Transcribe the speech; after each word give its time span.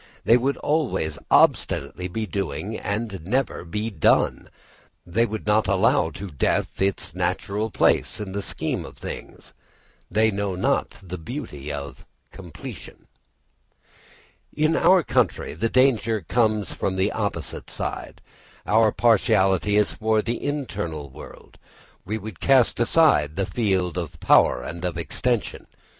They 0.25 0.35
would 0.35 0.57
always 0.57 1.19
obstinately 1.29 2.07
be 2.07 2.25
doing 2.25 2.75
and 2.75 3.23
never 3.23 3.63
be 3.63 3.91
done 3.91 4.49
they 5.05 5.27
would 5.27 5.45
not 5.45 5.67
allow 5.67 6.09
to 6.09 6.31
death 6.31 6.81
its 6.81 7.13
natural 7.13 7.69
place 7.69 8.19
in 8.19 8.31
the 8.31 8.41
scheme 8.41 8.83
of 8.83 8.97
things 8.97 9.53
they 10.09 10.31
know 10.31 10.55
not 10.55 10.95
the 11.03 11.19
beauty 11.19 11.71
of 11.71 12.03
completion. 12.31 13.05
In 14.51 14.75
our 14.75 15.03
country 15.03 15.53
the 15.53 15.69
danger 15.69 16.21
comes 16.27 16.73
from 16.73 16.95
the 16.95 17.11
opposite 17.11 17.69
side. 17.69 18.23
Our 18.65 18.91
partiality 18.91 19.75
is 19.75 19.93
for 19.93 20.23
the 20.23 20.43
internal 20.43 21.11
world. 21.11 21.59
We 22.05 22.17
would 22.17 22.39
cast 22.39 22.79
aside 22.79 23.37
with 23.37 23.49
contumely 23.49 23.51
the 23.51 23.51
field 23.77 23.97
of 23.99 24.19
power 24.19 24.63
and 24.63 24.83
of 24.83 24.97
extension. 24.97 25.67